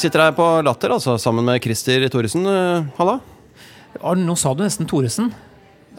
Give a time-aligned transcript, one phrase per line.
[0.00, 2.46] Vi sitter her på Latter altså, sammen med Christer Thoresen.
[2.48, 3.18] Eh, Halla.
[3.98, 5.26] Ja, Nå sa du nesten Thoresen.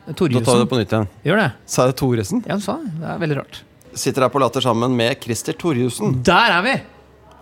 [0.08, 1.06] Da tar du det på nytt igjen.
[1.22, 1.44] Gjør det?
[1.70, 2.42] Sa jeg Thoresen?
[2.50, 2.90] Ja, du sa det.
[2.98, 3.60] Det er veldig rart.
[3.94, 6.18] Sitter her på Latter sammen med Christer Torjussen.
[6.26, 6.74] Der er vi!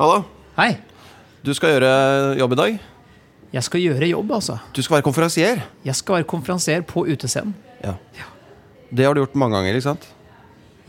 [0.02, 0.20] Halla.
[0.57, 0.68] Hei.
[1.48, 1.93] Du skal gjøre
[2.42, 2.84] jobb i dag.
[3.55, 4.60] Jeg skal gjøre jobb, altså.
[4.76, 5.64] Du skal være konferansier.
[5.88, 7.55] Jeg skal være konferansier på utescenen.
[7.86, 7.96] Ja.
[8.91, 10.12] Det har du gjort mange ganger, ikke sant?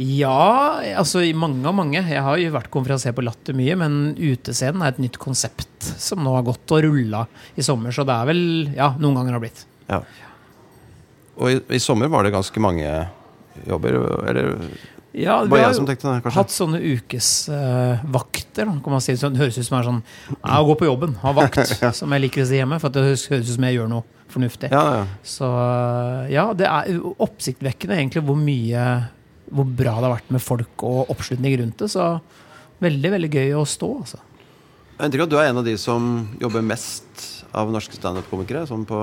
[0.00, 2.00] Ja, altså i mange og mange.
[2.00, 6.22] Jeg har jo vært konferansier på Latter mye, men utescenen er et nytt konsept som
[6.24, 8.40] nå har gått og rulla i sommer, så det er vel
[8.78, 9.66] Ja, noen ganger har blitt.
[9.90, 10.00] Ja.
[11.36, 12.88] Og i, i sommer var det ganske mange
[13.68, 14.00] jobber,
[14.30, 14.56] eller
[15.12, 16.36] Ja, har jeg som tenkte det, kanskje?
[16.38, 19.18] hatt sånne ukesvakter, uh, kan man si.
[19.20, 21.60] Så det høres ut som er sånn ja, gå på jobben, ha vakt,
[22.00, 22.80] som jeg liker å si hjemme.
[22.80, 24.70] For det høres ut som jeg gjør noe fornuftig.
[24.72, 25.06] Ja, ja.
[25.26, 25.48] Så
[26.32, 28.84] ja, det er oppsiktsvekkende egentlig hvor mye
[29.50, 31.90] Hvor bra det har vært med folk og oppslutning rundt det.
[31.92, 32.06] Så
[32.80, 34.20] veldig, veldig gøy å stå, altså.
[35.00, 36.08] Jeg inntrykk at du er en av de som
[36.40, 38.66] jobber mest av norske standup-komikere.
[38.68, 39.00] Sånn på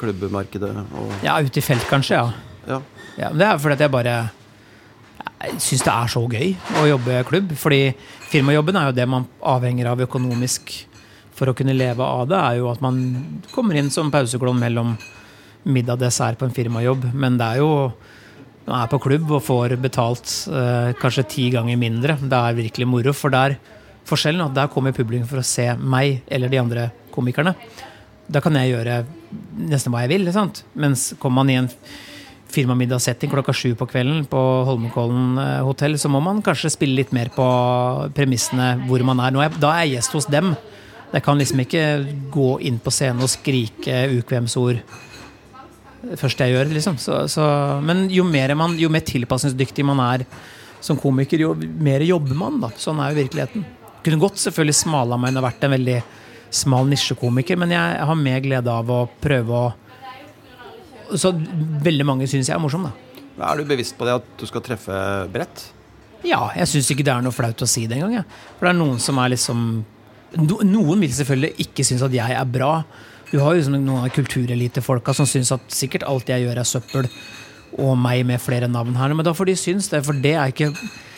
[0.00, 2.56] klubbemarkedet og Ja, ute i felt, kanskje, ja.
[2.66, 2.80] Ja.
[3.16, 4.16] ja men det er fordi at jeg bare
[5.36, 7.52] jeg syns det er så gøy å jobbe klubb.
[7.58, 7.80] Fordi
[8.30, 10.72] firmajobben er jo det man avhenger av økonomisk
[11.36, 12.38] for å kunne leve av det.
[12.38, 13.00] er jo at man
[13.52, 14.94] kommer inn som pauseklovn mellom
[15.66, 17.10] middag og dessert på en firmajobb.
[17.12, 17.70] Men det er jo
[18.66, 22.18] man er på klubb og får betalt eh, kanskje ti ganger mindre.
[22.18, 23.14] Det er virkelig moro.
[23.14, 23.56] For der
[24.06, 27.54] forskjellen er at der kommer publikum for å se meg eller de andre komikerne.
[28.26, 29.04] Da kan jeg gjøre
[29.70, 30.32] nesten hva jeg vil.
[30.34, 30.64] Sant?
[30.74, 31.70] Mens kommer man i en
[32.56, 37.14] firmamiddagssetting klokka sju på kvelden på Holmenkollen eh, hotell, så må man kanskje spille litt
[37.14, 37.46] mer på
[38.16, 39.38] premissene hvor man er.
[39.46, 40.54] Er da er jeg gjest hos dem.
[41.12, 41.84] Jeg kan liksom ikke
[42.34, 44.82] gå inn på scenen og skrike ukvemsord
[46.20, 46.98] første jeg gjør, liksom.
[47.02, 47.46] Så, så,
[47.84, 50.26] men jo mer, man, jo mer tilpasningsdyktig man er
[50.84, 52.70] som komiker, jo mer jobber man, da.
[52.78, 53.64] Sånn er jo virkeligheten.
[54.06, 55.96] Kunne godt selvfølgelig smala meg inn og vært en veldig
[56.54, 59.66] smal nisjekomiker, men jeg har mer glede av å prøve å
[61.06, 61.30] Så
[61.86, 62.90] veldig mange syns jeg er morsom, da.
[63.46, 64.96] Er du bevisst på det at du skal treffe
[65.30, 65.68] bredt?
[66.26, 68.16] Ja, jeg syns ikke det er noe flaut å si det engang.
[68.18, 68.24] jeg.
[68.56, 69.60] For det er noen som er liksom
[70.42, 72.72] no, Noen vil selvfølgelig ikke synes at jeg er bra.
[73.30, 76.68] Du har jo liksom noen av kulturelitefolka som syns at sikkert alt jeg gjør, er
[76.68, 77.10] søppel.
[77.82, 79.14] Og meg med flere navn her.
[79.14, 80.72] Men da får de synes det, for det er ikke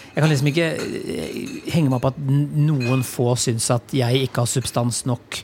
[0.08, 1.34] Jeg kan liksom ikke eh,
[1.70, 5.36] henge meg opp at noen få syns at jeg ikke har substans nok.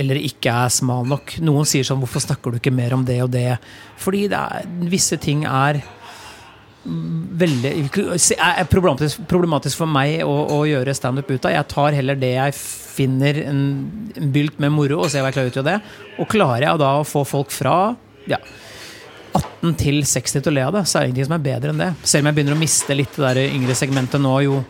[0.00, 1.34] Eller ikke er smal nok.
[1.44, 3.58] Noen sier sånn 'Hvorfor snakker du ikke mer om det og det?'
[3.98, 5.82] Fordi det er, visse ting er
[6.82, 7.70] veldig
[8.34, 11.54] er problematisk, problematisk for meg å, å gjøre standup ut av.
[11.54, 13.62] Jeg tar heller det jeg finner en,
[14.18, 15.78] en bylt med moro, og ser hva jeg klarer ut av det.
[16.18, 17.76] Og klarer jeg da å få folk fra
[18.30, 18.40] ja,
[19.32, 21.72] 18 til 60 til å le av det, så er det ingenting som er bedre
[21.72, 21.90] enn det.
[22.02, 24.62] Selv om jeg begynner å miste litt det der yngre segmentet nå, jo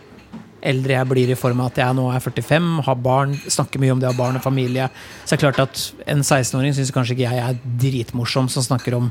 [0.63, 3.95] eldre jeg blir i form av at jeg nå er 45, har barn, snakker mye
[3.95, 4.87] om det å ha barn og familie,
[5.25, 5.81] så er det klart at
[6.13, 9.09] en 16-åring syns kanskje ikke jeg er dritmorsom som snakker om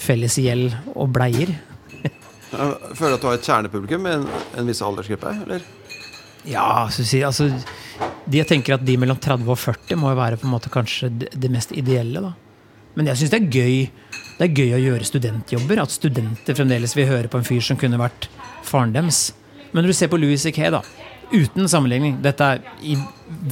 [0.00, 1.52] felles gjeld og bleier.
[2.50, 4.26] Jeg føler at du har et kjernepublikum med en,
[4.58, 5.34] en viss aldersgruppe?
[5.44, 5.66] eller?
[6.48, 10.18] Ja, så si, altså de, Jeg tenker at de mellom 30 og 40 må jo
[10.18, 12.22] være på en måte kanskje det, mest ideelle.
[12.24, 12.32] da.
[12.96, 13.74] Men jeg syns det er gøy
[14.40, 15.82] Det er gøy å gjøre studentjobber.
[15.82, 18.30] At studenter fremdeles vil høre på en fyr som kunne vært
[18.64, 19.34] faren deres.
[19.70, 20.80] Men når du ser på Louis C.K., da.
[21.30, 22.16] Uten sammenligning.
[22.24, 22.96] Dette er i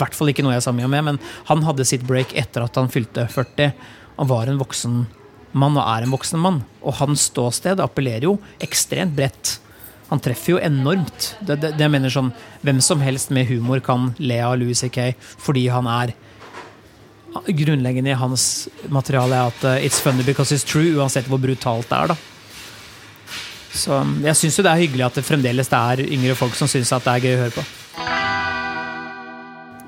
[0.00, 2.80] hvert fall ikke noe jeg er sammen med, men han hadde sitt break etter at
[2.80, 3.68] han fylte 40.
[4.16, 5.04] Han var en voksen
[5.52, 6.62] mann og er en voksen mann.
[6.82, 9.58] Og hans ståsted appellerer jo ekstremt bredt.
[10.08, 11.34] Han treffer jo enormt.
[11.44, 12.32] Det, det, det mener sånn,
[12.64, 15.12] Hvem som helst med humor kan le av Louis C.K.
[15.40, 16.16] fordi han er
[17.44, 18.42] Grunnleggende i hans
[18.90, 22.14] materiale er at uh, it's funny because it's true, uansett hvor brutalt det er.
[22.14, 22.16] da.
[23.68, 26.70] Så jeg syns jo det er hyggelig at det fremdeles det er yngre folk som
[26.72, 27.66] syns at det er gøy å høre på.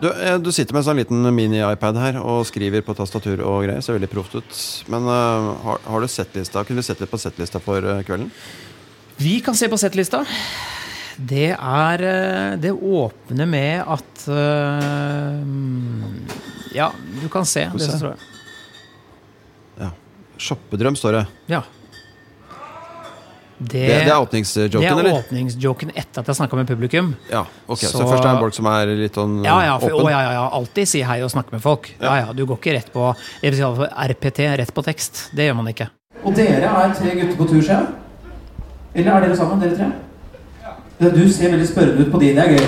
[0.01, 3.67] Du, eh, du sitter med en sånn liten mini-iPad her og skriver på tastatur og
[3.67, 3.83] greier.
[3.85, 4.61] Ser veldig proft ut.
[4.93, 6.65] Men uh, har, har du settlista?
[6.65, 8.31] Kunne vi sett litt på settlista for eh, kvelden?
[9.21, 10.25] Vi kan se på settlista.
[11.21, 12.03] Det er
[12.57, 15.43] Det åpner med at eh,
[16.79, 16.89] Ja,
[17.21, 17.67] du kan se.
[17.75, 18.25] Det står der.
[19.83, 19.91] Ja.
[20.41, 21.27] Shoppedrøm, står det.
[21.53, 21.61] Ja.
[23.61, 25.03] Det, Det, det er åpningsjoken, eller?
[25.05, 27.11] det er åpningsjoken etter at jeg snakka med publikum.
[27.31, 29.75] Ja, ok, så, Så- først er det en bolk som er litt sånn Ja, ja,
[29.79, 30.07] for, åpen?
[30.07, 31.91] å, ja, ja, ja, alltid si hei og snakke med folk.
[32.01, 35.29] Ja, ja, Du går ikke rett på det vil si for RPT, rett på tekst.
[35.37, 35.91] Det gjør man ikke.
[36.25, 37.87] Og dere er tre gutter på tur, ser jeg?
[38.95, 39.93] Eller er dere sammen, dere tre?
[41.01, 42.33] Ja, du ser veldig spørrende ut på de.
[42.35, 42.67] Det er gøy.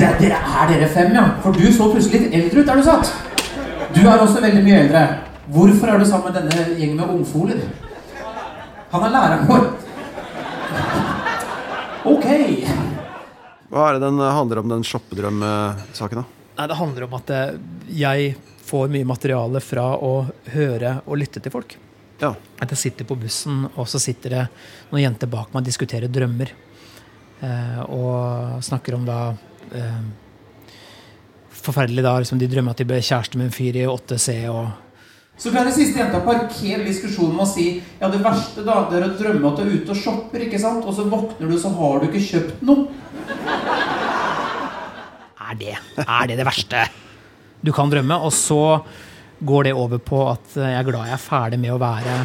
[0.00, 1.24] Det, dere er dere fem, ja.
[1.42, 3.10] For du så plutselig litt eldre ut, er du satt.
[3.94, 5.02] Du er også veldig mye eldre.
[5.50, 7.60] Hvorfor er du sammen med denne gjengen med ungfoler?
[8.90, 9.66] Han er læreren vår.
[12.10, 12.26] Ok.
[13.70, 16.22] Hva er det den handler om, den shoppedrømsaken?
[16.22, 16.24] da?
[16.58, 17.52] Nei, Det handler om at eh,
[17.94, 18.32] jeg
[18.66, 21.76] får mye materiale fra å høre og lytte til folk.
[22.20, 22.34] Ja.
[22.60, 24.42] At jeg sitter på bussen, og så sitter det
[24.90, 26.50] noen jenter bak meg og diskuterer drømmer.
[27.40, 29.20] Eh, og snakker om da
[29.72, 30.02] eh,
[31.60, 34.70] Forferdelig da, liksom de drømmer at de ble kjæreste med en fyr i 8C og
[35.40, 37.66] Så kan den siste jenta parkere diskusjonen med å si
[38.00, 40.60] Ja, det verste da, det er å drømme at du er ute og shopper, ikke
[40.60, 40.84] sant?
[40.84, 42.90] Og så våkner du, så har du ikke kjøpt noe.
[45.50, 45.72] Er det
[46.04, 46.84] er det, det verste
[47.64, 48.20] du kan drømme?
[48.20, 48.60] Og så
[49.40, 52.18] går det over på at jeg er glad jeg er ferdig med å være,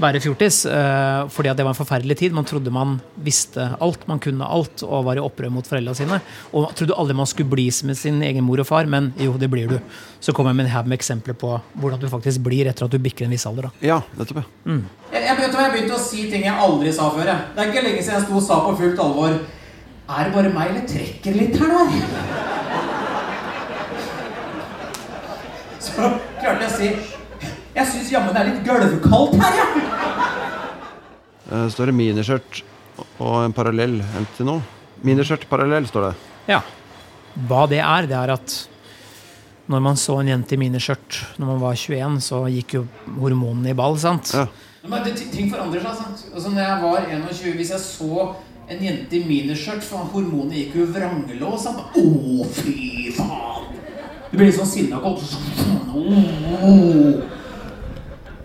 [0.00, 0.64] være fjortis.
[0.66, 2.32] eh, fordi at det var en forferdelig tid.
[2.32, 6.20] Man trodde man visste alt, man kunne alt og var i opprør mot foreldra sine.
[6.52, 9.48] Og trodde aldri man skulle bli med sin egen mor og far, men jo, det
[9.50, 9.78] blir du.
[10.20, 12.90] Så kommer jeg med en haug med eksempler på hvordan du faktisk blir etter at
[12.92, 13.62] du bikker en viss alder.
[13.62, 13.70] Da.
[13.80, 14.44] Ja, nettopp, ja.
[15.12, 17.26] Jeg, jeg, vet jeg begynte å si ting jeg aldri sa før.
[17.32, 17.38] Jeg.
[17.54, 19.32] Det er ikke lenge siden jeg sto og sa på fullt alvor
[20.06, 21.82] Er det bare meg, eller trekker litt her nå?
[25.86, 27.15] Så klarte jeg å si
[27.76, 29.82] Jeg syns jammen det er litt gulvkaldt her, jeg.
[31.46, 32.62] Eh, står det miniskjørt
[33.20, 33.98] og en parallell
[34.38, 34.54] til nå.
[35.04, 36.14] Miniskjørt parallell, står det.
[36.54, 36.62] Ja.
[37.50, 38.54] Hva det er, det er at
[39.68, 42.82] når man så en jente i miniskjørt når man var 21, så gikk jo
[43.18, 44.32] hormonene i ball, sant?
[44.32, 44.46] Ja.
[44.86, 46.00] Men det, ting forandrer seg.
[46.00, 46.26] sant?
[46.32, 48.28] Altså, når jeg var 21, hvis jeg så
[48.66, 50.86] en jente i miniskjørt for Hormonene gikk jo
[51.60, 51.84] sant?
[51.92, 52.06] Å,
[52.56, 53.74] fy faen!
[54.30, 55.20] Du blir litt sånn sinna og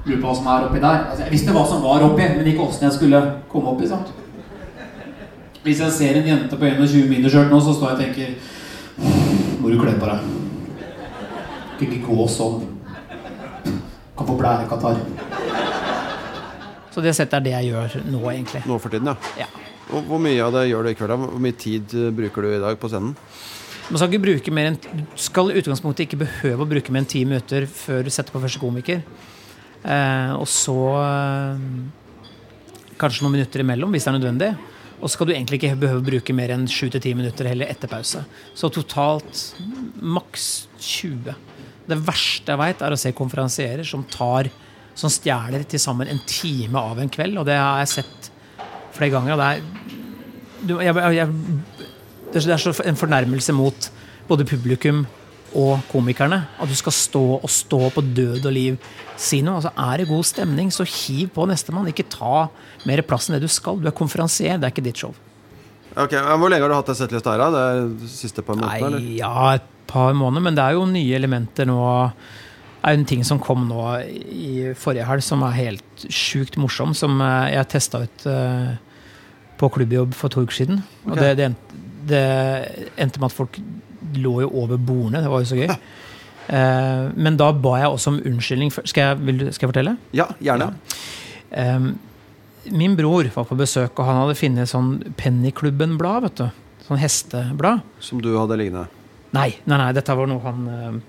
[0.06, 1.03] Lurer på hva som er oppi der.
[1.12, 3.21] Altså, jeg visste hva som var oppi, men ikke åssen jeg skulle
[3.51, 3.88] komme oppi.
[3.89, 4.09] sant?
[5.62, 9.69] Hvis jeg ser en jente på 21 miniskjørt nå, så står jeg og tenker Må
[9.69, 10.30] du kle på deg.
[11.77, 12.63] Kan ikke gå sånn.
[14.18, 15.03] Kan få blærekatarr.
[16.92, 18.63] Så det settet er det jeg gjør nå, egentlig.
[18.68, 19.45] Nå for tiden, ja.
[19.45, 19.47] Ja.
[19.92, 21.13] Og hvor mye av det gjør du i kveld?
[21.30, 23.13] Hvor mye tid eh, bruker du i dag på scenen?
[23.92, 24.77] Man skal ikke bruke mer enn
[25.19, 28.42] skal i utgangspunktet ikke behøve å bruke mer enn ti minutter før du setter på
[28.44, 29.01] første komiker.
[29.81, 31.62] Eh, og så eh,
[33.01, 34.51] kanskje noen minutter imellom, hvis det er nødvendig.
[35.01, 37.89] Og så skal du egentlig ikke behøve å bruke mer enn 7-10 minutter heller etter
[37.89, 38.22] pause.
[38.54, 39.45] Så totalt
[39.98, 41.31] maks 20.
[41.89, 44.51] Det verste jeg veit, er å se konferansierer som tar
[44.98, 47.39] som stjeler til sammen en time av en kveld.
[47.42, 48.30] Og det har jeg sett
[48.94, 49.33] flere ganger.
[49.33, 49.89] Og det er,
[50.62, 51.88] du, jeg, jeg,
[52.36, 53.89] det er så en fornærmelse mot
[54.30, 55.06] både publikum
[55.57, 56.44] og komikerne.
[56.62, 58.77] At du skal stå og stå på død og liv.
[59.19, 59.59] Si noe.
[59.59, 61.89] Altså, er det god stemning, så hiv på nestemann.
[61.92, 62.48] Ikke ta
[62.88, 63.81] mer plass enn det du skal.
[63.81, 65.15] Du er konferansier, det er ikke ditt show.
[65.92, 67.42] Ok, Hvor lenge har du hatt det settlista her?
[67.42, 67.50] da?
[67.51, 68.88] Det er de siste par månedene?
[68.88, 69.03] eller?
[69.03, 71.81] Nei, ja, et par måneder, men det er jo nye elementer nå.
[72.81, 76.95] Det er en ting som kom nå i forrige helg som er helt sjukt morsom,
[76.97, 78.71] som eh, jeg testa ut eh,
[79.59, 80.81] på klubbjobb for to uker siden.
[81.06, 81.51] Og det, det,
[82.09, 82.24] det
[82.95, 83.59] endte med at folk
[84.18, 85.24] lå jo over bordene.
[85.24, 85.75] Det var jo så gøy.
[86.52, 88.72] Eh, men da ba jeg også om unnskyldning.
[88.74, 89.94] Skal jeg, vil, skal jeg fortelle?
[90.18, 90.66] Ja, gjerne.
[91.56, 91.86] Ehm,
[92.75, 94.90] min bror var på besøk, og han hadde funnet sånn
[95.22, 96.25] Pennyklubben-blad.
[96.25, 96.66] vet du.
[96.90, 97.86] Sånn hesteblad.
[98.04, 98.90] Som du hadde liggende.
[99.31, 101.00] Nei, nei, nei, dette var noe han eh,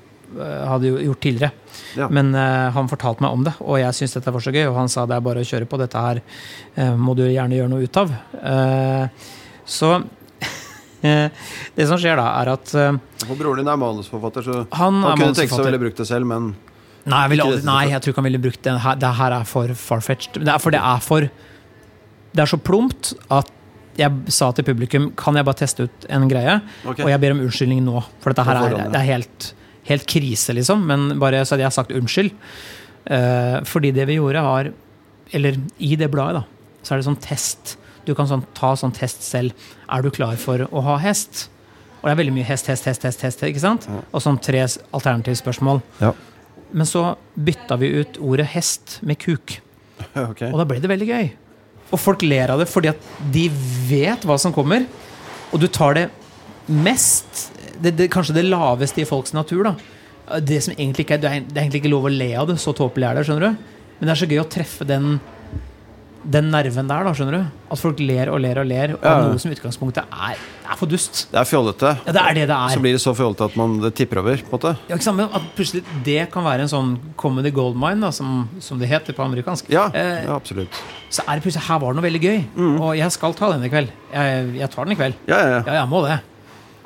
[0.69, 1.53] hadde gjort tidligere.
[1.99, 2.09] Ja.
[2.13, 4.65] Men eh, han fortalte meg om det, og jeg syntes dette var så gøy.
[4.71, 7.59] Og han sa det er bare å kjøre på, dette her eh, må du gjerne
[7.59, 8.15] gjøre noe ut av.
[8.39, 9.31] Uh,
[9.69, 9.97] så
[11.03, 15.19] det som skjer da, er at eh, For broren din er manusforfatter, så han han
[15.19, 16.53] kunne tenkt seg å ville brukt det selv, men
[17.03, 18.73] Nei, jeg, aldri, nei, jeg tror ikke han ville brukt det.
[19.03, 20.37] Det her er for farfetched.
[20.39, 23.51] Det er, for det er for Det er så plumpt at
[23.99, 26.61] jeg sa til publikum Kan jeg bare teste ut en greie?
[26.87, 27.03] okay.
[27.05, 28.05] Og jeg ber om unnskyldning nå.
[28.23, 29.49] For dette her er, det er helt,
[29.91, 30.87] helt krise, liksom.
[30.89, 32.33] Men bare så hadde jeg sagt unnskyld.
[33.03, 34.71] Uh, fordi det vi gjorde, var
[35.35, 37.77] Eller i det bladet, da, så er det sånn test.
[38.07, 39.55] Du kan sånn, ta sånn test selv.
[39.93, 41.47] Er du klar for å ha hest?
[42.01, 43.87] Og det er veldig mye hest, hest, hest, hest, hest ikke sant?
[44.11, 45.83] Og sånn tre alternative spørsmål.
[46.03, 46.11] Ja.
[46.73, 49.59] Men så bytta vi ut ordet hest med kuk.
[50.19, 50.49] Okay.
[50.51, 51.29] Og da ble det veldig gøy.
[51.95, 53.45] Og folk ler av det fordi at de
[53.87, 54.83] vet hva som kommer.
[55.55, 56.09] Og du tar det
[56.67, 59.69] mest det, det, Kanskje det laveste i folks natur.
[59.69, 62.59] da Det som egentlig ikke er det er egentlig ikke lov å le av det,
[62.59, 63.25] så tåpelig er det.
[63.29, 63.63] skjønner du
[64.01, 65.21] Men det er så gøy å treffe den
[66.25, 67.13] Den nerven der, da.
[67.13, 69.29] skjønner du At folk ler og ler og ler av Ja.
[69.29, 70.37] noe som i utgangspunktet er,
[70.71, 71.27] er for dust.
[71.33, 71.97] Det er fjollete.
[72.07, 72.69] Ja, det er det det er.
[72.77, 74.37] Så blir det så fjollete at man det tipper over.
[74.37, 75.21] på en måte Ja, ikke sant?
[75.21, 79.13] At plutselig det kan være en sånn comedy gold mine, da, som, som det heter
[79.15, 79.69] på amerikansk.
[79.69, 80.71] Ja, Eh, ja absolutt.
[81.11, 82.45] så er det plutselig her var det noe veldig gøy.
[82.81, 83.89] Og jeg skal ta den i kveld.
[84.13, 85.15] Jeg, jeg tar den i kveld.
[85.27, 85.63] Ja, ja, ja.
[85.67, 86.21] Ja, jeg må det.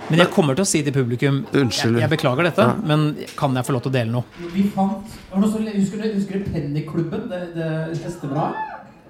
[0.08, 1.96] Men jeg kommer til å si til publikum Unnskyld.
[1.98, 2.74] Jeg, jeg beklager dette, Ja.
[2.84, 4.24] men kan jeg få lov til å dele noe?
[4.52, 5.02] Vi fant
[5.34, 8.54] Husker du som- Husker du, det, det, det, Det, det hestebladet?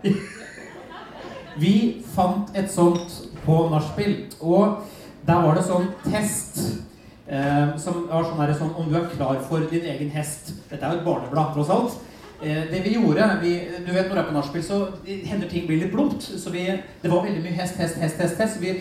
[1.62, 4.18] Vi fant et sånt på nachspiel.
[4.40, 4.82] Og
[5.26, 6.60] der var det sånn test.
[7.26, 10.52] Eh, som var sånn, her, sånn om du er klar for din egen hest.
[10.70, 11.96] Dette er jo et barneblad, tross alt.
[12.42, 13.54] Eh, det vi gjorde vi,
[13.86, 16.22] Du vet når du er på nachspiel, så hender ting blir litt plumpt.
[16.22, 16.68] Så vi,
[17.02, 18.20] det var veldig mye hest, hest, hest.
[18.20, 18.60] hest, hest.
[18.62, 18.76] Vi,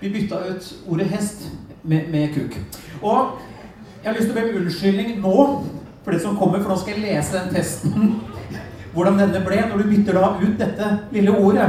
[0.00, 1.48] vi bytta ut ordet hest
[1.82, 2.58] med, med kuk.
[3.02, 3.38] Og
[4.04, 5.36] jeg har lyst til å be om unnskyldning nå
[6.04, 8.12] for det som kommer, for nå skal jeg lese den testen.
[8.92, 11.68] Hvordan denne ble, når du bytter da ut dette lille ordet.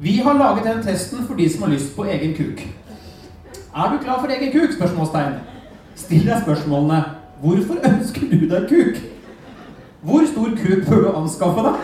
[0.00, 2.60] Vi har laget den testen for de som har lyst på egen kuk.
[3.76, 4.72] Er du klar for egen kuk?
[4.74, 5.38] spørsmålstegn.
[5.94, 7.04] Still deg spørsmålene.
[7.40, 9.00] Hvorfor ønsker du deg kuk?
[10.02, 11.74] Hvor stor kuk bør du anskaffe deg?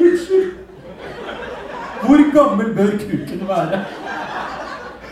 [0.00, 0.50] Unnskyld.
[2.04, 3.84] Hvor gammel bør kuken være?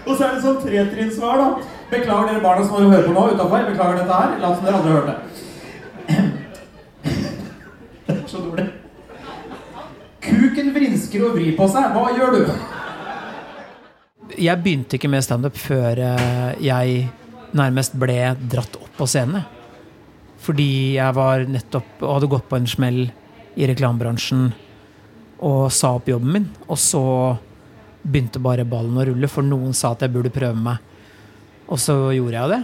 [0.07, 1.49] Og så er det sånn tretrinnsvar, da.
[1.93, 3.67] Beklager dere barna som hører på nå utafor.
[3.71, 4.39] Beklager dette her.
[4.43, 5.19] La som dere aldri har hørt det.
[8.07, 8.69] Det er så dårlig.
[10.43, 11.93] Kuken vrinsker og vrir på seg.
[11.95, 12.41] Hva gjør du?
[14.43, 17.05] Jeg begynte ikke med standup før eh, jeg
[17.55, 18.17] nærmest ble
[18.51, 19.45] dratt opp på scenen.
[20.43, 23.05] Fordi jeg var nettopp og hadde gått på en smell
[23.55, 24.49] i reklamebransjen
[25.47, 26.51] og sa opp jobben min.
[26.67, 27.05] Og så
[28.03, 30.83] begynte bare ballen å rulle, for noen sa at jeg burde prøve meg.
[31.71, 32.63] Og så gjorde jeg det.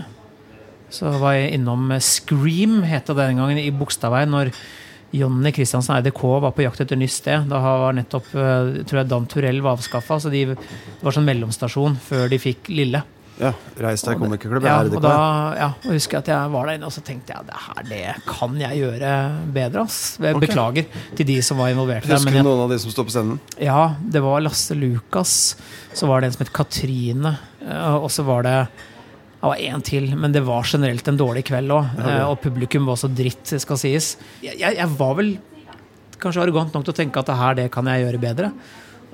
[0.98, 4.34] Så var jeg innom Scream, het det den gangen, i Bogstadveien.
[4.34, 4.50] Når
[5.10, 7.46] Jonny Kristiansen EDK var på jakt etter nytt sted.
[7.48, 10.18] Da var nettopp eh, tror jeg Dan Turell var avskaffa.
[10.20, 13.00] Så de, det var sånn mellomstasjon før de fikk Lille.
[13.38, 14.64] Ja, Reis deg komikerklubb.
[14.66, 15.10] Ja, og da
[15.54, 17.84] ja, og husker jeg at jeg var der inne og så tenkte jeg det her
[17.86, 19.12] det kan jeg gjøre
[19.54, 19.84] bedre.
[19.86, 19.98] ass.
[20.18, 20.48] Jeg okay.
[20.48, 22.08] Beklager til de som var involvert.
[22.10, 23.38] Husker du noen av de som står på scenen?
[23.62, 25.36] ja, det var Lasse Lukas.
[25.94, 27.36] Så var det en som het Katrine.
[27.62, 28.56] eh, Og så var det
[29.38, 32.00] det var én til, men det var generelt en dårlig kveld òg.
[32.26, 34.16] Og publikum var så dritt, skal sies.
[34.42, 35.36] Jeg, jeg, var vel
[36.18, 38.52] kanskje arrogant nok til å tenke at det her det kan jeg gjøre bedre.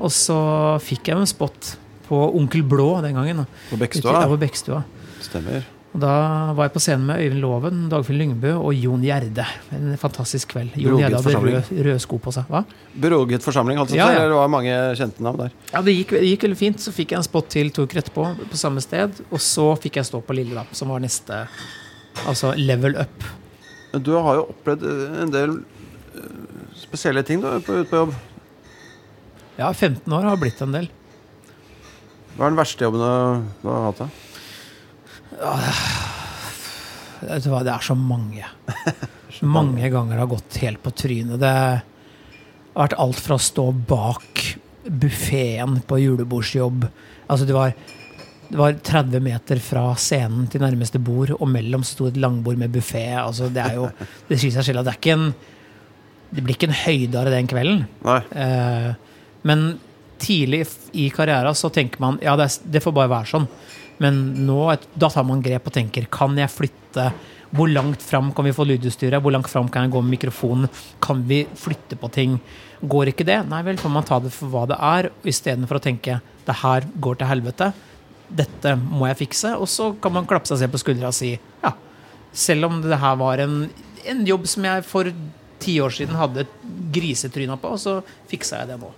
[0.00, 0.38] Og så
[0.82, 1.74] fikk jeg en spot
[2.08, 3.44] på Onkel Blå den gangen.
[3.68, 4.20] På Bekkstua Bekkestua?
[4.24, 4.82] Ja, på Bekkestua.
[5.24, 5.68] Stemmer.
[5.94, 6.12] Og da
[6.58, 9.44] var jeg på scenen med Øyvind Loven, Dagfinn Lyngbø og Jon Gjerde.
[9.76, 10.72] En fantastisk kveld.
[10.82, 12.48] Jon Gjerde hadde røde, røde sko på seg.
[12.50, 12.64] Hva?
[13.04, 13.94] Beroget forsamling, altså.
[14.00, 14.24] Ja, ja.
[14.26, 15.54] Det var mange kjente navn der.
[15.70, 16.82] Ja, det gikk, det gikk veldig fint.
[16.82, 19.22] Så fikk jeg en spot til to uker etterpå på samme sted.
[19.30, 21.44] Og så fikk jeg stå på Lille, da, som var neste
[22.30, 23.24] Altså level up.
[24.02, 25.56] Du har jo opplevd eh, en del
[26.14, 26.28] eh,
[26.78, 28.12] spesielle ting på, ute på jobb.
[29.58, 30.90] Ja, 15 år har blitt en del.
[32.34, 33.02] Hva er den verste jobben
[33.62, 34.02] du har hatt?
[34.02, 34.23] da?
[37.24, 38.44] Vet du hva, det er så mange.
[39.42, 41.40] Mange ganger det har gått helt på trynet.
[41.40, 41.82] Det har
[42.74, 44.44] vært alt fra å stå bak
[44.84, 46.86] buffeen på julebordsjobb
[47.24, 47.70] Altså, det var,
[48.50, 52.74] det var 30 meter fra scenen til nærmeste bord, og mellom sto et langbord med
[52.74, 53.06] buffé.
[53.16, 53.88] Altså, det er jo
[54.28, 55.30] Det sier seg selv at det er ikke en
[56.34, 57.86] Det blir ikke en høydare den kvelden.
[58.04, 58.90] Eh,
[59.48, 59.64] men
[60.20, 60.64] tidlig
[60.96, 63.48] i karrieren så tenker man ja, det, er, det får bare være sånn.
[64.02, 64.58] Men nå
[64.98, 67.08] da tar man grep og tenker kan jeg flytte
[67.54, 69.22] Hvor langt fram kan vi få lydutstyret?
[69.22, 70.70] Hvor langt fram kan jeg gå med mikrofonen?
[71.04, 72.38] Kan vi flytte på ting?
[72.82, 73.38] Går ikke det?
[73.46, 76.88] Nei vel, får man ta det for hva det er, istedenfor å tenke det her
[77.00, 77.70] går til helvete.
[78.28, 79.54] Dette må jeg fikse.
[79.54, 81.70] Og så kan man klappe seg selv på skuldra og si ja,
[82.34, 83.68] selv om det her var en,
[84.02, 85.12] en jobb som jeg for
[85.62, 86.48] ti år siden hadde
[86.94, 88.90] grisetryna på, så fiksa jeg det nå.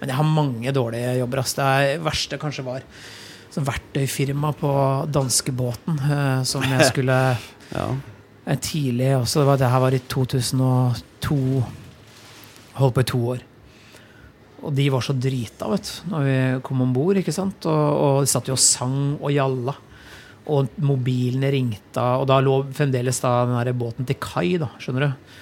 [0.00, 1.40] Men jeg har mange dårlige jobber.
[1.40, 1.54] ass.
[1.56, 2.84] Det verste kanskje var
[3.64, 4.70] verktøyfirma på
[5.12, 7.18] danskebåten eh, som jeg skulle
[7.72, 7.86] Ja.
[8.46, 9.40] eh, tidlig også.
[9.42, 11.38] Det, var, det her var i 2002.
[12.76, 13.44] Holdt på i to år.
[14.66, 17.18] Og de var så drita, vet når vi kom om bord.
[17.20, 19.74] Og, og de satt jo og sang og gjalla.
[20.46, 25.08] Og mobilene ringte, og da lå fremdeles da den der båten til kai, da, skjønner
[25.08, 25.32] du.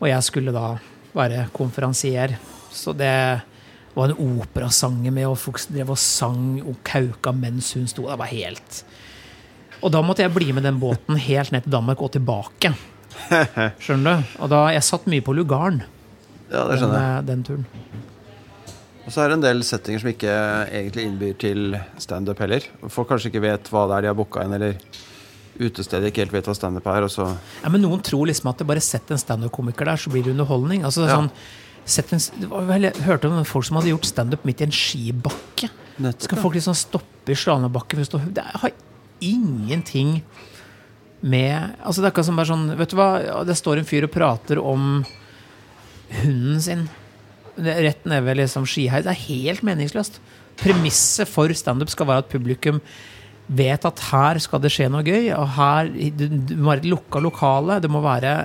[0.00, 0.70] Og jeg skulle da
[1.12, 2.32] være konferansier.
[2.72, 3.10] Så det
[3.94, 8.06] var en operasanger med, og folk drev og sang og kauka mens hun sto.
[8.08, 8.82] Det var helt
[9.82, 12.72] Og da måtte jeg bli med den båten helt ned til Danmark og tilbake.
[13.82, 14.36] Skjønner du?
[14.42, 15.82] Og da, jeg satt mye på lugaren
[16.48, 17.24] ja, det skjønner jeg.
[17.28, 17.66] Den, den turen.
[19.04, 20.32] Og så er det en del settinger som ikke
[20.68, 22.64] egentlig innbyr til standup heller.
[22.92, 24.76] Folk kanskje ikke vet hva det er de har booka inn, eller
[25.58, 27.26] utestedet ikke helt vet hva standup er, og så
[27.62, 30.32] Ja, men noen tror liksom at det bare sett en standup-komiker der, så blir det
[30.36, 30.84] underholdning.
[30.88, 31.20] Altså, det er Ja.
[31.22, 31.30] sånn,
[31.88, 32.20] en,
[32.68, 35.70] vel, jeg hørte om folk som hadde gjort standup midt i en skibakke.
[35.98, 38.70] Skal folk liksom stoppe i stå Det har
[39.20, 40.22] ingenting
[41.20, 43.08] med Altså Det er ikke som bare sånn Vet du hva,
[43.42, 45.02] det står en fyr og prater om
[46.22, 46.86] hunden sin
[47.58, 49.02] rett nede ved liksom skiheis.
[49.02, 50.20] Det er helt meningsløst.
[50.60, 52.78] Premisset for standup skal være at publikum
[53.48, 55.32] vet at her skal det skje noe gøy.
[55.34, 57.80] Og her Det det må være et lukka lokale.
[57.82, 58.36] Det må være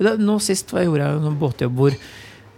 [0.00, 1.94] det, Nå sist jeg gjorde jeg en båtjobb hvor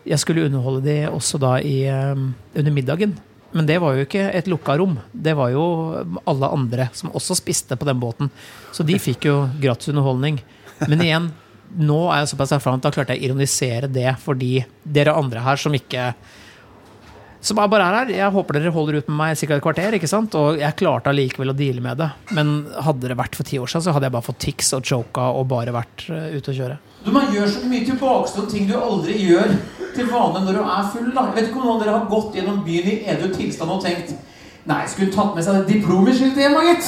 [0.06, 2.14] jeg skulle underholde de også da i, eh,
[2.56, 3.16] under middagen.
[3.56, 4.98] Men det var jo ikke et lukka rom.
[5.12, 5.64] Det var jo
[6.26, 8.30] alle andre som også spiste på den båten.
[8.74, 10.40] Så de fikk jo gratis underholdning.
[10.86, 11.30] Men igjen,
[11.76, 15.14] nå er jeg såpass erfaren at da klarte jeg å ironisere det for de dere
[15.16, 16.10] andre her som ikke
[17.46, 18.10] som bare er her.
[18.10, 19.94] Jeg håper dere holder ut med meg sikkert et kvarter.
[19.94, 20.34] ikke sant?
[20.34, 22.08] Og jeg klarte allikevel å deale med det.
[22.34, 24.86] Men hadde det vært for ti år siden, så hadde jeg bare fått tics og
[24.86, 26.78] choka og bare vært uh, ute å kjøre.
[27.04, 29.54] Du, Man gjør så mye tilbakestående ting du aldri gjør
[29.96, 31.10] til vane når du er full.
[31.14, 31.26] da.
[31.28, 33.84] Jeg vet ikke om noen av dere har gått gjennom byen i edru tilstand og
[33.84, 34.16] tenkt
[34.66, 36.86] Nei, skulle tatt med seg det diplomskiltet hjem, gitt.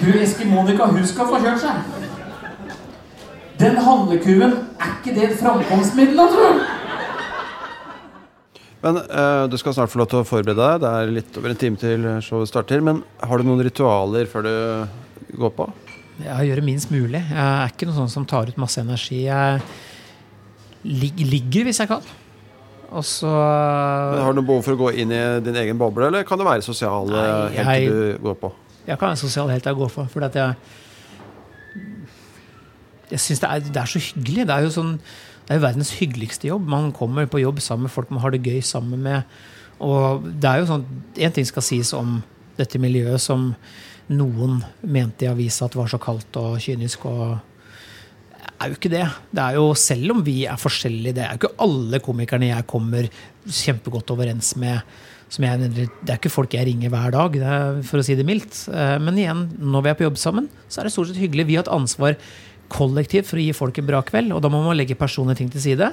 [0.00, 1.76] Hun Eskimonika, hun skal få kjørt seg.
[3.60, 6.66] Den handlekurven, er ikke det et framkomstmiddel, da, tror du?
[8.82, 10.82] Men uh, Du skal snart få lov til å forberede deg.
[10.82, 12.82] Det er litt over en time til showet starter.
[12.84, 14.54] Men har du noen ritualer før du
[15.38, 15.70] går på?
[16.22, 17.20] Jeg gjør det minst mulig.
[17.20, 19.22] Jeg er ikke noe sånn som tar ut masse energi.
[19.26, 19.62] Jeg
[20.86, 22.06] ligger hvis jeg kan.
[22.94, 26.26] Og så Har du noe behov for å gå inn i din egen boble, eller
[26.26, 28.52] kan det være sosial helt til du går på?
[28.86, 30.06] Jeg kan være sosial helt jeg går på.
[30.12, 30.54] For jeg
[33.10, 34.46] jeg syns det, det, er så hyggelig.
[34.46, 34.94] Det er jo sånn
[35.46, 36.64] det er jo verdens hyggeligste jobb.
[36.66, 39.36] Man kommer på jobb sammen med folk man har det gøy sammen med.
[39.78, 42.18] Og det er jo sånn, Én ting skal sies om
[42.58, 43.52] dette miljøet som
[44.10, 47.06] noen mente i avisa at var så kaldt og kynisk.
[47.06, 47.38] og
[48.60, 49.04] er jo ikke det.
[49.30, 52.68] Det er jo, Selv om vi er forskjellige, det er jo ikke alle komikerne jeg
[52.70, 53.08] kommer
[53.46, 54.96] kjempegodt overens med.
[55.36, 57.38] Jeg, det er ikke folk jeg ringer hver dag,
[57.86, 58.60] for å si det mildt.
[58.70, 61.48] Eh, men igjen, når vi er på jobb sammen, så er det stort sett hyggelig.
[61.48, 62.14] Vi har et ansvar
[62.72, 65.50] kollektivt for å gi folk en bra kveld, og da må man legge personlige ting
[65.52, 65.90] til side.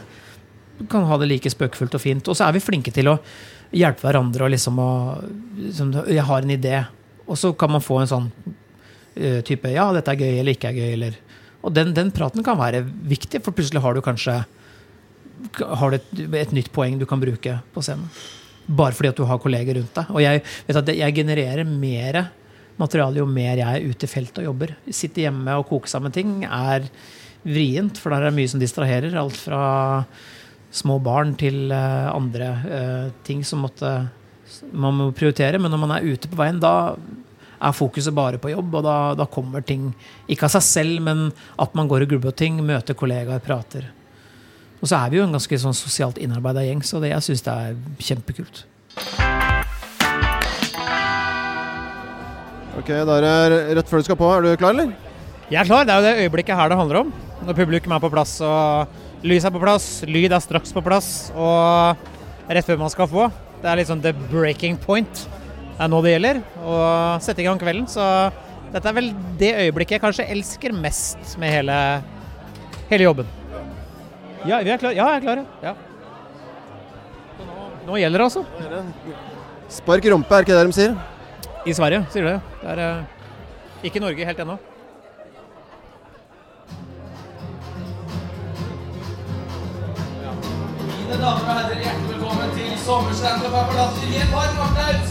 [0.80, 2.30] Du kan ha det like spøkefullt og fint.
[2.30, 3.20] Og så er vi flinke til å
[3.74, 4.92] hjelpe hverandre og liksom å
[5.58, 6.76] liksom, Jeg har en idé.
[7.26, 10.74] Og så kan man få en sånn uh, type Ja, dette er gøy, eller ikke
[10.74, 11.20] er gøy, eller
[11.64, 14.44] Og den, den, praten kan være viktig, for plutselig har du kanskje
[15.60, 18.08] har du et, et, nytt poeng du kan bruke på scenen.
[18.64, 20.12] Bare fordi at du har kolleger rundt deg.
[20.14, 22.22] Og jeg vet at jeg genererer mer
[22.80, 24.76] materiale jo mer jeg er ute i feltet og jobber.
[24.88, 26.88] Sitte hjemme og koke sammen ting er
[27.44, 29.18] vrient, for der er det mye som distraherer.
[29.20, 29.64] Alt fra
[30.74, 33.92] små barn til uh, andre uh, ting som måtte,
[34.72, 35.60] man må prioritere.
[35.62, 36.96] Men når man er ute på veien, da
[37.64, 39.92] er fokuset bare på jobb, og da, da kommer ting
[40.28, 41.30] ikke av seg selv, men
[41.62, 43.88] at man går og grubber på ting, møter kollegaer, prater.
[44.82, 47.46] Og så er vi jo en ganske sånn sosialt innarbeida gjeng, så det, jeg syns
[47.46, 48.66] det er kjempekult.
[52.74, 54.28] Ok, Da er det rett før du skal på.
[54.34, 54.92] Er du klar, eller?
[55.52, 55.86] Jeg er klar.
[55.86, 57.14] Det er jo det øyeblikket her det handler om.
[57.46, 61.30] Når publikum er på plass og lys er på plass, lyd er straks på plass
[61.32, 62.02] og
[62.50, 63.30] rett før man skal få.
[63.62, 65.28] Det er liksom the breaking point.
[65.74, 66.40] Det er nå det gjelder.
[66.62, 66.74] Å
[67.24, 67.88] sette i gang kvelden.
[67.90, 68.04] Så
[68.74, 69.10] dette er vel
[69.40, 71.78] det øyeblikket jeg kanskje elsker mest med hele,
[72.92, 73.32] hele jobben.
[74.46, 74.96] Ja, vi er klare.
[74.98, 75.42] Ja, jeg er klar.
[75.64, 75.74] Ja.
[77.40, 77.58] Nå,
[77.88, 78.44] nå, gjelder det, altså.
[79.72, 80.94] Spark rumpe, er ikke det de sier?
[81.66, 82.40] I Sverige, sier du det.
[82.62, 84.58] Det er uh, ikke Norge helt ennå.
[90.92, 95.03] Mine damer og herrer, hjertelig velkommen til sommersenteret på Palatter Gi et varm applaus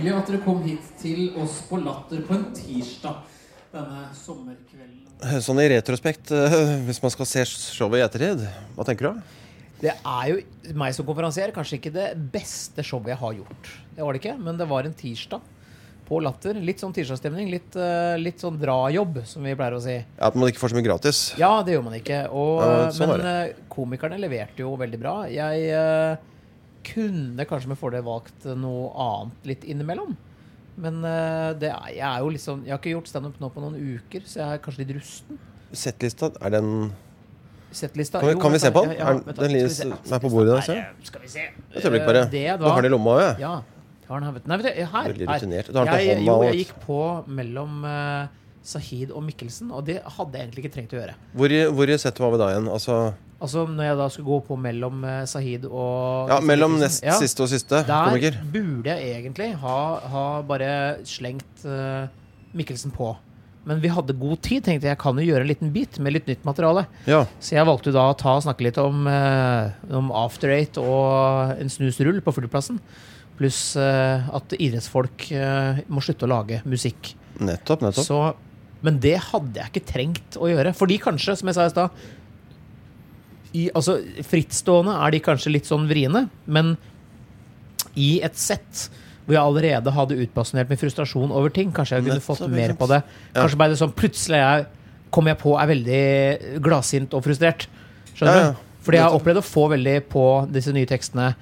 [0.00, 3.20] hyggelig at dere kom hit til oss på Latter på en tirsdag
[3.70, 5.04] denne sommerkvelden?
[5.44, 9.36] Sånn i retrospekt, eh, hvis man skal se showet i ettertid, hva tenker du?
[9.80, 13.70] Det er jo meg som konferansier kanskje ikke det beste showet jeg har gjort.
[13.96, 15.44] Det var det ikke, men det var en tirsdag
[16.10, 16.58] på Latter.
[16.58, 17.50] Litt sånn tirsdagsstemning.
[17.52, 19.94] Litt, eh, litt sånn drajobb, som vi pleier å si.
[19.94, 21.20] Ja, At man ikke får så mye gratis?
[21.38, 22.24] Ja, det gjør man ikke.
[22.34, 25.14] Og, ja, sånn men eh, komikerne leverte jo veldig bra.
[25.30, 26.18] Jeg
[26.90, 30.16] kunne kanskje med fordel valgt noe annet litt innimellom.
[30.80, 31.02] Men
[31.60, 34.22] det er, jeg er jo liksom Jeg har ikke gjort standup nå på noen uker,
[34.24, 35.40] så jeg er kanskje litt rusten.
[35.76, 36.70] Settlista, er den
[37.70, 38.96] Settlista Kan, vi, kan vi se på den?
[38.98, 40.88] Ja, ja, den ligger er på bordet der.
[41.06, 41.44] Skal vi se.
[41.74, 42.24] Et øyeblikk, bare.
[42.32, 43.52] Det, da, du har den i lomma òg, ja.
[44.10, 44.50] Har den her, vet du.
[44.50, 45.08] Nei, vet du, her.
[45.12, 45.70] Veldig rutinert.
[45.70, 46.26] Du har den på hånda.
[46.26, 47.00] Jo, jeg gikk på
[47.40, 48.26] mellom uh,
[48.66, 51.14] Sahid og Mikkelsen, og det hadde jeg egentlig ikke trengt å gjøre.
[51.38, 52.70] Hvor i, hvor i settet var vi da igjen?
[52.70, 53.00] Altså
[53.40, 57.14] Altså Når jeg da skulle gå på mellom uh, Sahid og Ja, mellom nest ja,
[57.16, 58.36] siste og siste der komiker.
[58.52, 59.78] Burde jeg egentlig ha,
[60.12, 60.72] ha bare
[61.08, 62.10] slengt uh,
[62.52, 63.14] Mikkelsen på.
[63.68, 64.64] Men vi hadde god tid.
[64.64, 66.86] tenkte Jeg kan jo gjøre en liten bit med litt nytt materiale.
[67.08, 67.22] Ja.
[67.42, 71.60] Så jeg valgte da å ta og snakke litt om, eh, om After Eight og
[71.60, 72.80] en snusrull på flyplassen.
[73.40, 75.30] Pluss at idrettsfolk
[75.88, 77.14] må slutte å lage musikk.
[77.40, 78.04] Nettopp, nettopp.
[78.04, 78.18] Så,
[78.84, 80.74] men det hadde jeg ikke trengt å gjøre.
[80.76, 82.02] Fordi kanskje, som jeg sa i stad
[83.74, 83.96] altså,
[84.28, 86.74] Frittstående er de kanskje litt sånn vriene, men
[87.98, 88.88] i et sett
[89.24, 91.70] hvor jeg allerede hadde utbasunert med frustrasjon over ting.
[91.74, 93.02] Kanskje jeg kunne fått mer på det.
[93.36, 94.66] Kanskje ble det sånn plutselig jeg,
[95.14, 96.02] kom jeg på er veldig
[96.64, 97.66] gladsint og frustrert.
[98.14, 98.66] Skjønner du?
[98.80, 101.32] Fordi jeg har opplevd å få veldig på disse nye tekstene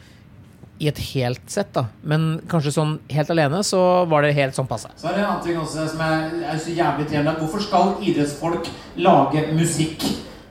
[0.78, 1.86] i et helt sett, da.
[2.06, 4.90] Men kanskje sånn helt alene så var det helt sånn passe.
[4.96, 7.34] Så er det en annen ting også som er, er så jævlig trivelig.
[7.40, 8.70] Hvorfor skal idrettsfolk
[9.02, 10.06] lage musikk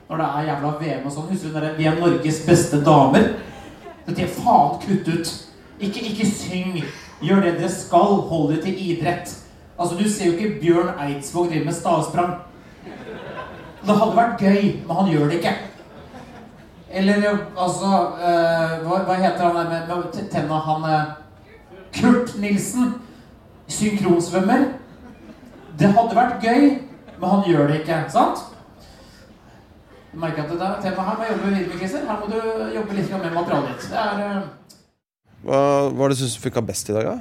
[0.07, 1.29] når det er jævla VM og sånn?
[1.31, 3.33] Husker du den 'Vi er Norges beste damer'?
[4.07, 5.33] Det er faen kutt ut.
[5.79, 6.83] Ikke, ikke syng.
[7.21, 8.21] Gjør det dere skal.
[8.29, 9.35] Hold dere til idrett.
[9.79, 12.35] Altså, Du ser jo ikke Bjørn Eidsvåg drive med stavsprang.
[13.85, 15.53] Det hadde vært gøy, men han gjør det ikke.
[16.91, 17.25] Eller
[17.57, 20.59] altså uh, hva, hva heter han der med, med tenna?
[20.63, 21.15] Han uh,
[21.97, 22.93] Kurt Nilsen.
[23.67, 24.69] Synkronsvømmer.
[25.77, 26.61] Det hadde vært gøy,
[27.19, 27.97] men han gjør det ikke.
[28.13, 28.45] Sant?
[30.17, 32.05] Merker at det er tema her må jobbe videre med, Christer.
[32.07, 32.37] Her må du
[32.77, 33.89] jobbe litt med materialet ditt.
[33.91, 34.45] Det er uh...
[35.43, 35.59] Hva
[35.93, 37.17] var det du syns funka best i dag, da?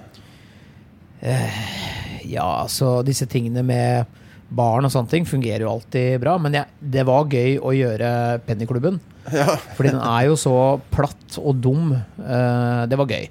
[2.25, 4.07] Ja, altså disse tingene med
[4.49, 6.39] barn og sånne ting fungerer jo alltid bra.
[6.41, 8.11] Men jeg, det var gøy å gjøre
[8.47, 9.03] Pennyklubben.
[9.35, 9.57] Ja.
[9.77, 10.55] Fordi den er jo så
[10.95, 11.93] platt og dum.
[11.97, 13.27] Eh, det var gøy.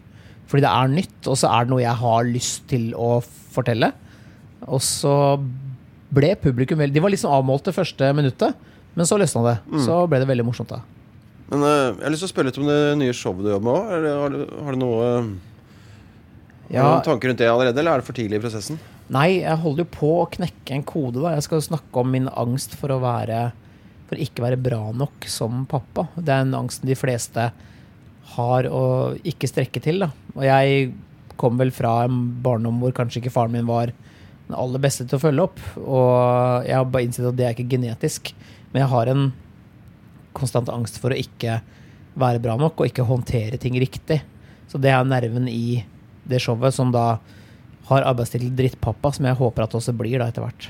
[0.49, 3.19] Fordi det er nytt, og så er det noe jeg har lyst til å
[3.55, 3.91] fortelle.
[4.65, 5.13] Og så
[6.15, 8.53] ble publikum veldig De var liksom avmålt det første minuttet,
[8.95, 9.55] men så løsna det.
[9.83, 10.81] Så ble det veldig morsomt, da.
[11.49, 13.65] Men uh, jeg har lyst til å spørre litt om det nye showet du jobber
[13.67, 14.07] med òg.
[14.21, 15.09] Har, du- har du noe
[16.71, 16.81] ja.
[16.81, 18.79] har du noen tanker rundt det allerede, eller er det for tidlig i prosessen?
[19.13, 21.21] Nei, jeg holder jo på å knekke en kode.
[21.21, 23.51] da Jeg skal snakke om min angst for å være
[24.09, 26.07] For ikke være bra nok som pappa.
[26.15, 27.49] Det er en angsten de fleste
[28.35, 28.85] har å
[29.25, 30.03] ikke strekke til.
[30.05, 30.91] da Og jeg
[31.39, 33.91] kom vel fra en barndom hvor kanskje ikke faren min var
[34.45, 35.63] den aller beste til å følge opp.
[35.81, 38.33] Og jeg har bare innsett at det er ikke genetisk.
[38.71, 39.25] Men jeg har en
[40.35, 41.59] konstant angst for å ikke
[42.19, 44.21] være bra nok og ikke håndtere ting riktig.
[44.69, 45.83] Så det er nerven i
[46.25, 47.19] det showet, som da
[47.85, 50.69] har arbeidstittel Drittpappa, som jeg håper at det også blir da etter hvert.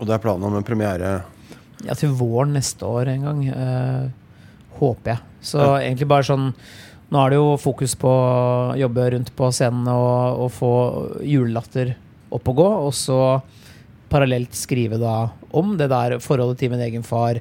[0.00, 1.20] Og det er planen om en premiere
[1.86, 3.42] Ja, til våren neste år en gang.
[3.50, 4.10] Uh,
[4.78, 5.22] håper jeg.
[5.42, 5.80] Så Ja.
[5.82, 6.52] egentlig bare sånn
[7.12, 10.70] Nå er det jo fokus på å jobbe rundt på scenen og, og få
[11.20, 11.90] julelatter
[12.32, 13.18] opp og gå, og så
[14.08, 17.36] parallelt skrive da om det der forholdet til min egen far.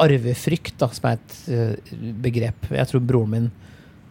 [0.00, 1.92] Arvefrykt, da, som er et eh,
[2.24, 3.50] begrep jeg tror broren min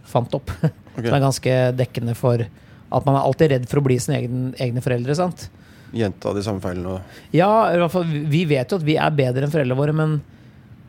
[0.06, 0.54] fant opp.
[0.96, 1.10] Okay.
[1.10, 4.22] Som er ganske dekkende for at man er alltid redd for å bli sine
[4.64, 5.12] egne foreldre.
[5.18, 5.50] sant?
[5.96, 6.98] Gjenta de samme feilene
[7.32, 10.18] Ja, i hvert fall, vi vet jo at vi er bedre enn foreldrene våre, men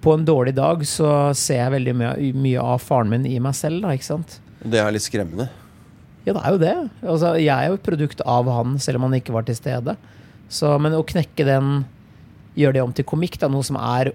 [0.03, 3.57] på en dårlig dag så ser jeg veldig mye, mye av faren min i meg
[3.59, 4.38] selv, da, ikke sant?
[4.62, 5.49] Det er litt skremmende.
[6.27, 6.75] Ja, det er jo det.
[7.07, 9.95] Altså, jeg er jo et produkt av han, selv om han ikke var til stede.
[10.51, 11.85] Så, men å knekke den,
[12.59, 14.12] gjøre det om til komikk, da, noe som er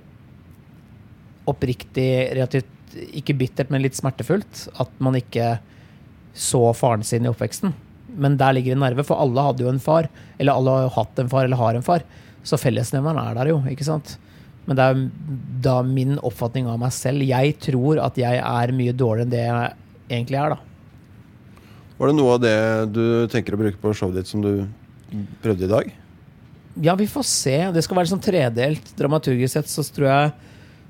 [1.49, 5.55] oppriktig, relativt ikke bittert, men litt smertefullt, at man ikke
[6.35, 7.73] så faren sin i oppveksten.
[8.15, 11.21] Men der ligger en nerve, for alle hadde jo en far, eller alle har hatt
[11.21, 12.03] en far, eller har en far.
[12.43, 14.17] Så fellesnevneren er der jo, ikke sant?
[14.65, 14.99] Men det er
[15.65, 17.23] da min oppfatning av meg selv.
[17.25, 19.71] Jeg tror at jeg er mye dårligere enn det jeg
[20.11, 20.67] egentlig er, da.
[22.01, 22.57] Var det noe av det
[22.95, 24.65] du tenker å bruke på showet ditt som du
[25.43, 25.91] prøvde i dag?
[26.81, 27.57] Ja, vi får se.
[27.75, 28.93] Det skal være sånn tredelt.
[28.97, 30.31] Dramaturgisk sett så tror jeg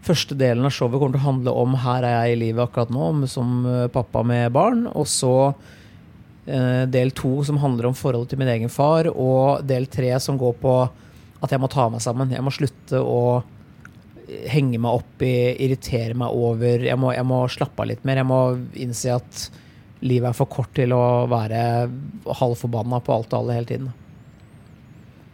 [0.05, 2.93] første delen av showet kommer til å handle om her er jeg i livet akkurat
[2.93, 4.85] nå, som eh, pappa med barn.
[4.93, 5.33] Og så
[6.41, 9.09] del to som handler om forholdet til min egen far.
[9.11, 10.75] Og del tre som går på
[11.41, 12.33] at jeg må ta meg sammen.
[12.33, 13.41] Jeg må slutte å
[14.51, 15.33] henge meg opp i,
[15.65, 18.21] irritere meg over Jeg må, jeg må slappe av litt mer.
[18.21, 18.41] Jeg må
[18.79, 19.47] innse at
[20.01, 21.63] livet er for kort til å være
[22.39, 23.91] halvforbanna på alt og alle hele tiden.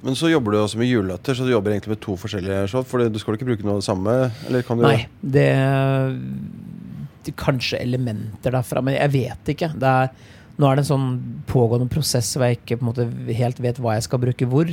[0.05, 2.83] Men så jobber du også med julelatter, så du jobber egentlig med to forskjellige show.
[2.87, 4.17] For du skal ikke bruke noe av det samme?
[4.47, 5.47] Eller kan du Nei, det,
[7.25, 9.71] det Kanskje elementer derfra, men jeg vet ikke.
[9.75, 10.11] Det er,
[10.57, 11.09] nå er det en sånn
[11.49, 13.05] pågående prosess hvor jeg ikke måte
[13.37, 14.71] helt vet hva jeg skal bruke hvor.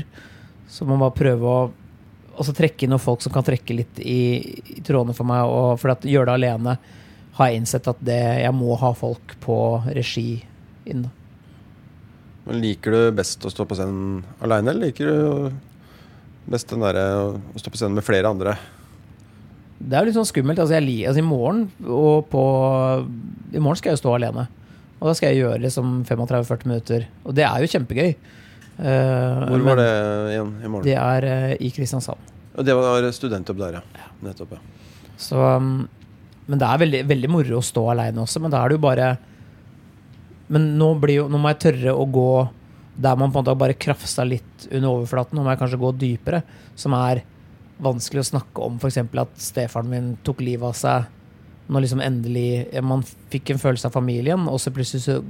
[0.70, 1.58] Så man bare prøve å
[2.40, 4.20] også trekke inn noen folk som kan trekke litt i,
[4.74, 5.44] i trådene for meg.
[5.44, 6.78] Og for at gjøre det alene
[7.36, 9.58] har jeg innsett at det, jeg må ha folk på
[9.92, 10.40] regi
[10.88, 11.10] inne.
[12.44, 16.98] Men Liker du best å stå på scenen aleine, eller liker du best den der,
[17.00, 18.56] å stå på scenen med flere andre?
[19.78, 20.60] Det er jo litt sånn skummelt.
[20.60, 21.66] Altså, jeg, altså, I morgen
[22.30, 22.42] på
[23.52, 24.46] I morgen skal jeg jo stå alene.
[25.04, 27.02] Og da skal jeg gjøre liksom 35-40 minutter.
[27.28, 28.14] Og det er jo kjempegøy.
[28.78, 29.90] Uh, Hvor var det
[30.32, 30.86] igjen i morgen?
[30.86, 32.32] Det er uh, i Kristiansand.
[32.56, 34.06] Og det var studentjobb der, ja.
[34.24, 34.62] Nettopp, ja.
[35.20, 35.84] Så um,
[36.48, 38.82] Men det er veldig, veldig moro å stå aleine også, men da er det jo
[38.82, 39.10] bare
[40.48, 42.30] Men nå, blir jo, nå må jeg tørre å gå
[42.94, 45.36] der man på en måte bare krafsa litt under overflaten.
[45.36, 46.44] Nå må jeg kanskje gå dypere,
[46.78, 47.24] som er
[47.82, 49.00] vanskelig å snakke om f.eks.
[49.02, 51.08] at stefaren min tok livet av seg
[51.68, 55.20] Når liksom endelig man fikk en følelse av familien, og så plutselig så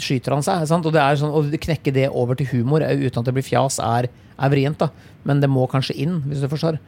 [0.00, 0.66] skyter han seg.
[0.70, 0.86] Sant?
[0.86, 3.78] Og, det er sånn, å knekke det over til humor uten at det blir fjas,
[3.82, 4.80] er, er vrient.
[4.80, 4.90] da.
[5.28, 6.78] Men det må kanskje inn, hvis du forstår.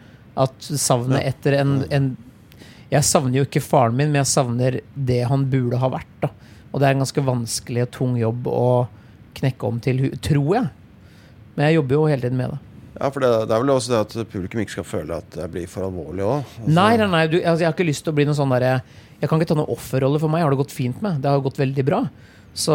[0.40, 2.14] At savnet etter en, en
[2.90, 6.14] Jeg savner jo ikke faren min, men jeg savner det han burde ha vært.
[6.22, 6.30] da.
[6.72, 8.87] Og det er en ganske vanskelig og tung jobb å
[9.34, 10.70] knekke om til, tror jeg.
[11.54, 12.73] Men jeg jobber jo hele tiden med det.
[12.94, 15.48] Ja, for det, det er vel også det at publikum ikke skal føle at det
[15.50, 16.52] blir for alvorlig òg.
[16.68, 18.76] Nei, nei, nei du, altså, jeg har ikke lyst til å bli noe sånn derre
[19.18, 20.42] Jeg kan ikke ta noen offerrolle for meg.
[20.42, 21.18] Jeg Har det gått fint med?
[21.22, 22.04] Det har gått veldig bra.
[22.54, 22.74] Så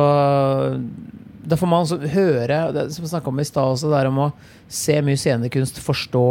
[1.49, 4.09] da får man altså høre det som vi snakka om i stad også, det er
[4.09, 4.31] om å
[4.69, 6.25] se mye scenekunst, forstå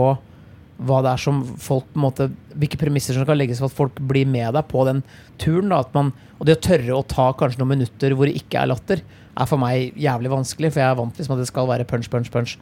[0.87, 3.74] hva det er som folk på en måte, Hvilke premisser som kan legges for at
[3.74, 5.01] folk blir med deg på den
[5.40, 5.72] turen.
[5.72, 8.70] Da, man, og det å tørre å ta kanskje noen minutter hvor det ikke er
[8.70, 9.03] latter,
[9.38, 10.70] er for meg jævlig vanskelig.
[10.74, 12.55] For jeg er vant til liksom, at det skal være punch, punch, punch.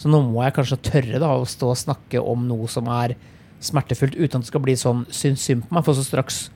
[0.00, 3.14] Så nå må jeg kanskje tørre da, å stå og snakke om noe som er
[3.64, 5.84] smertefullt, uten at det skal bli sånn syns synd på meg.
[5.86, 6.48] For så straks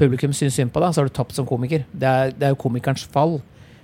[0.00, 1.84] publikum syns synd på deg, så har du tapt som komiker.
[1.92, 3.40] Det er, det er jo komikerens fall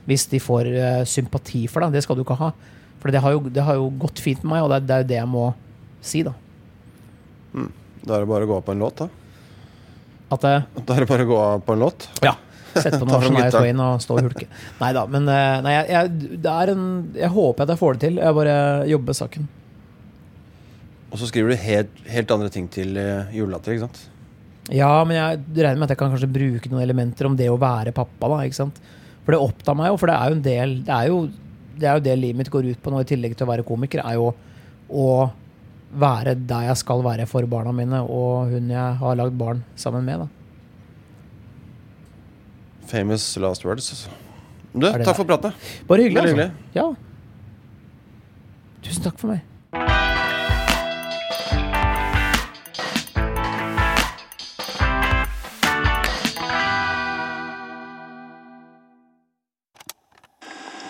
[0.09, 1.99] hvis de får uh, sympati for deg.
[1.99, 2.53] Det skal du ikke ha.
[3.01, 5.05] For det har jo, det har jo gått fint med meg, og det det er
[5.05, 5.45] jo det jeg må
[6.05, 6.35] si, da.
[8.01, 9.09] Da er det bare å gå av på en låt, da.
[10.31, 10.55] At det
[10.87, 12.07] Da er det bare å gå av på en låt.
[12.25, 12.37] Ja.
[12.75, 13.57] Sette på noe Shania gitaren.
[13.57, 14.47] Twain og stå og hulke.
[14.81, 16.85] Nei da, men eh, nei, jeg, jeg, er en,
[17.19, 18.21] jeg håper at jeg får det til.
[18.23, 18.57] Jeg bare
[18.91, 19.51] jobber saken.
[21.11, 24.05] Og så skriver du helt, helt andre ting til uh, julelatter, ikke sant?
[24.71, 27.59] Ja, men jeg regner med at jeg kan kanskje bruke noen elementer om det å
[27.59, 28.31] være pappa.
[28.31, 28.79] da, ikke sant?
[29.25, 31.19] For det opptar meg jo, for det er jo en del Det er jo
[31.81, 33.67] det, er jo det livet mitt går ut på nå, i tillegg til å være
[33.67, 34.31] komiker, er jo
[34.91, 35.09] å
[35.91, 40.05] være der jeg skal være for barna mine, og hun jeg har lagd barn sammen
[40.07, 40.23] med.
[40.23, 40.40] da.
[42.91, 44.09] Famous last words.
[44.75, 45.15] Du, takk der?
[45.15, 45.53] for praten.
[45.89, 46.51] Bare hyggelig, Veldig altså.
[46.75, 46.95] Ja.
[48.83, 49.41] Tusen takk for meg.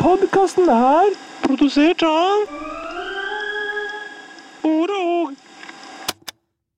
[0.01, 1.13] Podkasten er
[1.45, 2.80] produsert av